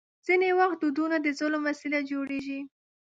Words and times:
ځینې 0.25 0.49
وخت 0.59 0.77
دودونه 0.81 1.15
د 1.21 1.27
ظلم 1.39 1.61
وسیله 1.69 1.99
جوړېږي. 2.11 2.59